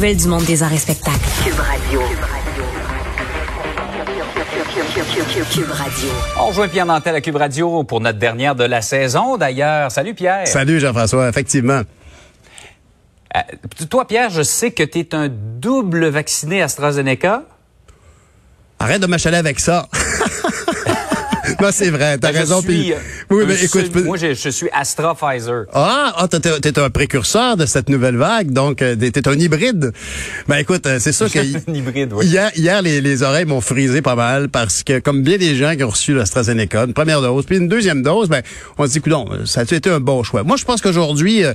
[0.00, 1.18] nouvelles du monde des arts et spectacles.
[1.44, 2.00] Cube Radio.
[5.52, 6.08] Cube Radio.
[6.38, 9.92] On rejoint Pierre Nantel à Cube Radio pour notre dernière de la saison, d'ailleurs.
[9.92, 10.48] Salut Pierre.
[10.48, 11.82] Salut Jean-François, effectivement.
[13.36, 13.40] Euh,
[13.90, 17.42] toi, Pierre, je sais que tu es un double vacciné AstraZeneca.
[18.78, 19.86] Arrête de m'achaler avec ça.
[21.60, 22.60] non, c'est vrai, t'as Ben, raison.
[22.60, 22.96] Suis, puis- euh,
[23.30, 25.64] oui, mais écoute, peux- moi, je, je suis Astra Pfizer.
[25.72, 29.92] Ah, ah t'es, t'es un précurseur de cette nouvelle vague, donc euh, t'es un hybride.
[30.48, 32.26] Ben écoute, euh, c'est sûr que un hybride, oui.
[32.26, 35.74] hier, hier les, les oreilles m'ont frisé pas mal parce que comme bien des gens
[35.76, 38.42] qui ont reçu l'AstraZeneca, une première dose, puis une deuxième dose, ben
[38.78, 40.42] on se dit, coudonc, ça a été un bon choix?
[40.42, 41.52] Moi, je pense qu'aujourd'hui, euh,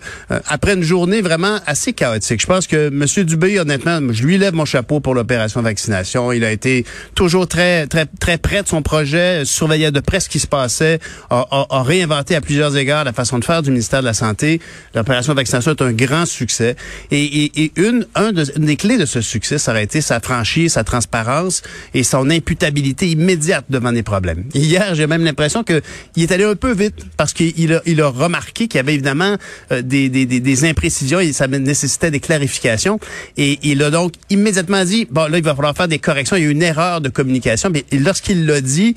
[0.47, 3.05] après une journée vraiment assez chaotique, je pense que M.
[3.25, 6.31] Dubé, honnêtement, je lui lève mon chapeau pour l'opération vaccination.
[6.31, 6.85] Il a été
[7.15, 9.43] toujours très, très, très près de son projet,
[9.91, 10.99] de près ce qui se passait,
[11.29, 14.13] a, a- a réinventé à plusieurs égards la façon de faire du ministère de la
[14.13, 14.59] Santé.
[14.93, 16.75] L'opération vaccination est un grand succès.
[17.11, 20.73] Et, et, et une, une des clés de ce succès, ça aurait été sa franchise,
[20.73, 21.61] sa transparence
[21.93, 24.45] et son imputabilité immédiate devant des problèmes.
[24.53, 25.81] Hier, j'ai même l'impression que
[26.15, 28.93] il est allé un peu vite parce qu'il a, il a remarqué qu'il y avait
[28.93, 29.35] évidemment
[29.71, 32.99] euh, des, des, des, des imprécisions et ça nécessitait des clarifications.
[33.37, 36.35] Et il a donc immédiatement dit, bon, là, il va falloir faire des corrections.
[36.35, 37.69] Il y a eu une erreur de communication.
[37.71, 38.95] Mais lorsqu'il l'a dit,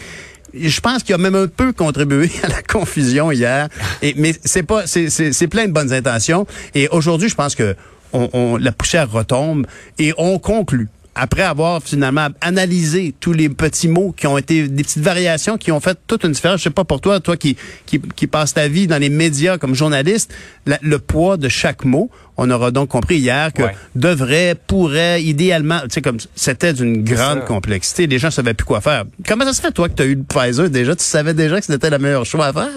[0.55, 3.69] je pense qu'il a même un peu contribué à la confusion hier.
[4.17, 6.47] Mais c'est pas, c'est, plein de bonnes intentions.
[6.75, 7.75] Et aujourd'hui, je pense que
[8.13, 9.67] on- la poussière retombe
[9.99, 10.89] et on conclut.
[11.21, 15.73] Après avoir finalement analysé tous les petits mots qui ont été des petites variations qui
[15.73, 16.59] ont fait toute une différence.
[16.61, 19.59] Je sais pas pour toi, toi qui qui, qui passe ta vie dans les médias
[19.59, 20.33] comme journaliste,
[20.65, 22.09] la- le poids de chaque mot.
[22.37, 23.75] On aura donc compris hier que Ouais.
[23.97, 28.07] devrait, pourrait, idéalement, tu sais comme c'était d'une grande complexité.
[28.07, 29.05] Les gens savaient plus quoi faire.
[29.27, 30.95] Comment ça se fait toi que tu as eu le Pfizer déjà?
[30.95, 32.69] Tu savais déjà que c'était le meilleur choix à faire?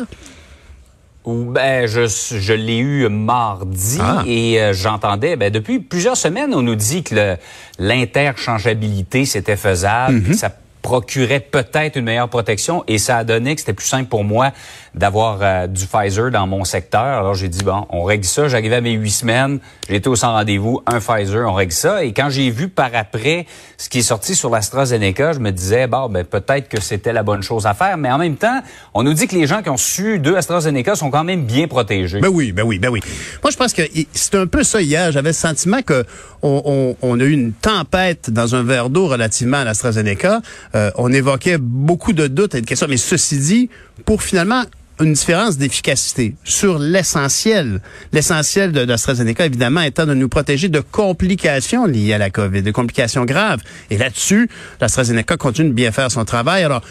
[1.25, 4.23] Ben, je, je l'ai eu mardi Ah.
[4.25, 7.37] et euh, j'entendais, ben, depuis plusieurs semaines, on nous dit que
[7.77, 10.23] l'interchangeabilité, c'était faisable, Mhm.
[10.23, 10.51] que ça
[10.81, 14.51] procurait peut-être une meilleure protection et ça a donné que c'était plus simple pour moi
[14.95, 17.01] d'avoir euh, du Pfizer dans mon secteur.
[17.01, 18.47] Alors j'ai dit, bon, on règle ça.
[18.47, 19.59] J'arrivais à mes huit semaines,
[19.89, 22.03] j'étais au sans rendez-vous, un Pfizer, on règle ça.
[22.03, 23.45] Et quand j'ai vu par après
[23.77, 27.23] ce qui est sorti sur l'AstraZeneca, je me disais, bon, ben, peut-être que c'était la
[27.23, 27.97] bonne chose à faire.
[27.97, 28.61] Mais en même temps,
[28.93, 31.67] on nous dit que les gens qui ont su deux AstraZeneca sont quand même bien
[31.67, 32.19] protégés.
[32.19, 32.99] Ben oui, ben oui, ben oui.
[33.43, 33.83] Moi, je pense que
[34.13, 35.11] c'est un peu ça hier.
[35.11, 36.05] J'avais le sentiment que
[36.43, 40.41] on, on- on a eu une tempête dans un verre d'eau relativement à l'AstraZeneca.
[40.75, 43.69] Euh, on évoquait beaucoup de doutes et de questions, mais ceci dit,
[44.05, 44.63] pour finalement
[44.99, 47.81] une différence d'efficacité sur l'essentiel.
[48.13, 52.71] L'essentiel de l'AstraZeneca, évidemment, étant de nous protéger de complications liées à la COVID, de
[52.71, 53.61] complications graves.
[53.89, 54.49] Et là-dessus,
[54.79, 56.63] l'AstraZeneca continue de bien faire son travail.
[56.63, 56.81] Alors,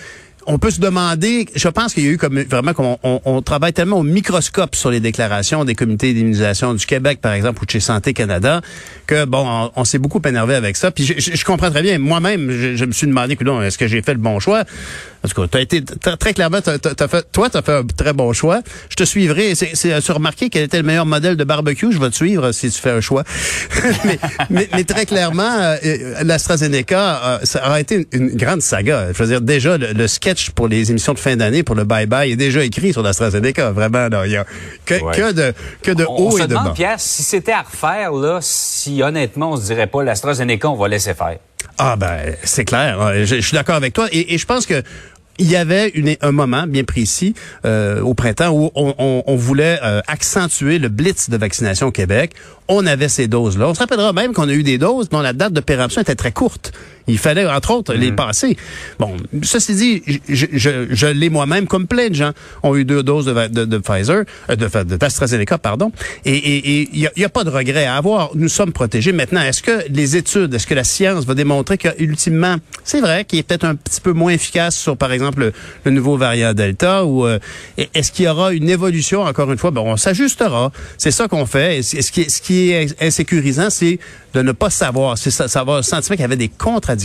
[0.47, 3.43] on peut se demander, je pense qu'il y a eu comme vraiment comme on, on-
[3.43, 7.67] travaille tellement au microscope sur les déclarations des comités d'immunisation du Québec, par exemple, ou
[7.67, 8.61] de chez Santé Canada,
[9.07, 10.91] que bon, on, s'est beaucoup énervé avec ça.
[10.91, 11.99] Puis je, je- comprends très bien.
[11.99, 14.65] Moi-même, je, je me suis demandé, est-ce que j'ai fait le bon choix?
[15.23, 18.13] Parce que t'as été t'as- très clairement, t'as- t'as fait, toi, t'as fait un très
[18.13, 18.61] bon choix.
[18.89, 19.55] Je te suivrai.
[19.55, 19.75] C'est,
[20.11, 22.91] remarqué quel était le meilleur modèle de barbecue Je vais te suivre si tu fais
[22.91, 23.25] un choix.
[24.05, 24.19] mais,
[24.51, 29.09] mais, mais très clairement, euh, euh, l'AstraZeneca, euh, ça aura été une, une grande saga.
[29.13, 31.85] Je veux dire, déjà le, le sketch pour les émissions de fin d'année, pour le
[31.85, 33.71] bye bye, est déjà écrit sur l'AstraZeneca.
[33.73, 34.45] Vraiment, là, il y a
[34.85, 35.15] que, Ouais.
[35.15, 35.53] que de
[35.83, 36.73] que de on, haut on se et de demande, bas.
[36.75, 40.89] Pierre, si c'était à refaire, là, si honnêtement, on se dirait pas l'AstraZeneca, on va
[40.89, 41.37] laisser faire.
[41.79, 44.67] Ah ben c'est clair, Ouais, je, je suis d'accord avec toi et, et je pense
[44.67, 44.83] que
[45.39, 49.37] il y avait une- un moment bien précis euh, au printemps où on, on- on
[49.37, 52.33] voulait euh, accentuer le blitz de vaccination au Québec.
[52.69, 53.69] On avait ces doses-là.
[53.69, 56.15] On se rappellera même qu'on a eu des doses dont la date de péremption était
[56.15, 56.73] très courte.
[57.13, 58.57] Il fallait, entre autres, les passer.
[58.99, 62.33] Bon, ceci dit, je, je, je l'ai moi-même, comme plein de gens
[62.63, 65.93] ont eu deux doses de, de, de Pfizer, euh, de, de d'AstraZeneca, pardon.
[66.25, 68.31] Et il et, et, il y a, y a pas de regret à avoir.
[68.35, 69.13] Nous sommes protégés.
[69.13, 73.25] Maintenant, est-ce que les études, est-ce que la science va démontrer que, ultimement, c'est vrai
[73.25, 75.53] qu'il est peut-être un petit peu moins efficace sur, par exemple, le,
[75.85, 77.39] le nouveau variant Delta ou euh,
[77.95, 79.71] est-ce qu'il y aura une évolution, encore une fois?
[79.71, 80.71] Bon, on s'ajustera.
[80.99, 81.79] C'est ça qu'on fait.
[81.79, 83.99] Et ce qui, est- ce qui est insécurisant, c'est
[84.35, 85.19] de ne pas savoir.
[85.19, 87.00] C'est ça, savoir le sentiment qu'il y avait des contradictions.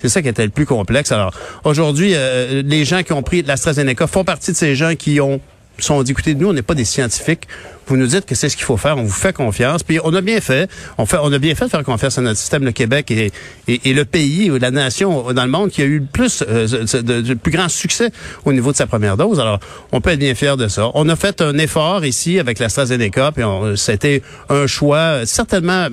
[0.00, 1.12] C'est ça qui était le plus complexe.
[1.12, 1.34] Alors,
[1.64, 5.40] aujourd'hui, euh, les gens qui ont pris l'AstraZeneca font partie de ces gens qui ont
[5.78, 7.48] sont dit, écoutez, nous, on n'est pas des scientifiques.
[7.86, 8.96] Vous nous dites que c'est ce qu'il faut faire.
[8.98, 9.82] On vous fait confiance.
[9.82, 10.70] Puis on a bien fait.
[10.98, 12.64] On fait, on a bien fait de faire confiance à notre système.
[12.64, 13.30] Le Québec et,
[13.68, 16.66] et, le pays ou la nation dans le monde qui a eu le plus, euh,
[16.66, 18.10] de, de- plus grand succès
[18.44, 19.38] au niveau de sa première dose.
[19.40, 19.60] Alors,
[19.92, 20.90] on peut être bien fier de ça.
[20.94, 23.32] On a fait un effort ici avec l'AstraZeneca.
[23.32, 23.44] Puis
[23.76, 25.88] c'était un choix certainement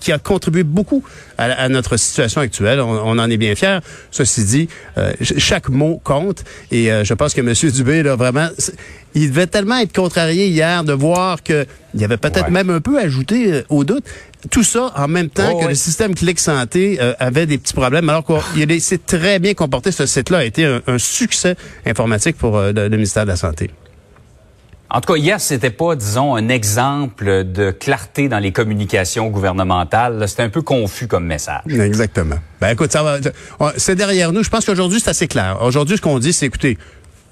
[0.00, 1.02] qui a contribué beaucoup
[1.38, 2.80] à, à notre situation actuelle.
[2.80, 3.80] On, on en est bien fier.
[4.10, 4.68] Ceci dit,
[4.98, 6.44] euh, ch- chaque mot compte.
[6.70, 7.52] Et euh, je pense que M.
[7.72, 8.48] Dubé, là, vraiment,
[9.14, 12.80] il devait tellement être contrarié hier de voir alors qu'il y avait peut-être même un
[12.80, 14.04] peu ajouté euh, au doute.
[14.50, 17.74] Tout ça en même temps Oh, que le système Clic Santé euh, avait des petits
[17.74, 19.92] problèmes, alors qu'il s'est très bien comporté.
[19.92, 21.56] Ce site-là a été un, un succès
[21.86, 23.70] informatique pour euh, le, le ministère de la Santé.
[24.90, 30.28] En tout cas, hier, c'était pas, disons, un exemple de clarté dans les communications gouvernementales.
[30.28, 31.62] C'était un peu confus comme message.
[31.66, 32.36] Exactement.
[32.60, 33.16] Ben écoute, ça va.
[33.78, 34.42] C'est derrière nous.
[34.42, 35.62] Je pense qu'aujourd'hui, c'est assez clair.
[35.62, 36.76] Aujourd'hui, ce qu'on dit, c'est écoutez,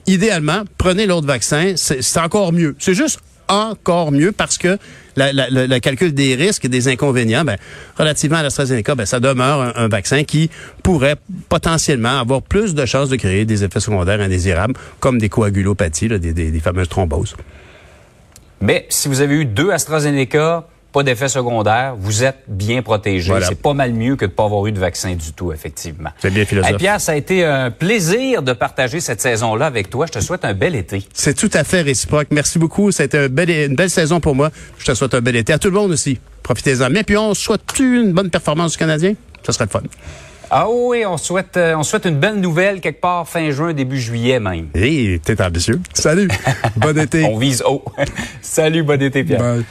[0.07, 1.75] idéalement, prenez l'autre vaccin.
[1.77, 2.77] C'est encore mieux.
[2.79, 3.21] C'est juste
[3.51, 4.79] encore mieux parce que
[5.17, 7.57] la- la- le, calcul des risques et des inconvénients, ben,
[7.99, 10.51] relativement à l'AstraZeneca, ben, ça demeure un, un vaccin qui
[10.83, 11.17] pourrait
[11.49, 16.19] potentiellement avoir plus de chances de créer des effets secondaires indésirables, comme des coagulopathies, là,
[16.19, 17.35] des, des- des fameuses thromboses.
[18.61, 23.29] Mais si vous avez eu deux AstraZeneca, pas d'effet secondaire, vous êtes bien protégé.
[23.31, 23.47] Voilà.
[23.47, 26.11] C'est pas mal mieux que de pas avoir eu de vaccin du tout, effectivement.
[26.19, 26.71] C'est bien philosophe.
[26.71, 30.07] Hey, Pierre, ça a été un plaisir de partager cette saison-là avec toi.
[30.07, 31.03] Je te souhaite un bel été.
[31.15, 32.29] C'est tout à fait réciproque.
[32.31, 32.91] Merci beaucoup.
[32.93, 34.51] C'était un bel- une belle saison pour moi.
[34.79, 35.53] Je te souhaite un bel été.
[35.53, 36.19] À tout le monde aussi.
[36.43, 37.03] Profitez-en bien.
[37.05, 39.15] Puis on souhaite une bonne performance du Canadien?
[39.45, 39.83] Ça serait le fun.
[40.53, 44.01] Ah oui, on souhaite, euh, on souhaite une belle nouvelle quelque part fin juin, début
[44.01, 44.67] juillet même.
[44.75, 45.81] Et t'es ambitieux.
[45.95, 46.27] Salut.
[46.77, 47.25] bon été.
[47.25, 47.85] On vise haut.
[48.43, 49.39] Salut, bon été, Pierre.
[49.41, 49.65] Bye.